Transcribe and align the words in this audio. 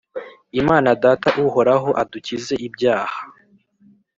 Imana 0.61 0.89
Data 1.03 1.27
uhoraho 1.47 1.89
adukize 2.01 2.53
ibyaha 2.67 3.19